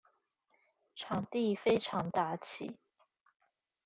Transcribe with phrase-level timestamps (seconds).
[0.95, 2.75] 場地非常大氣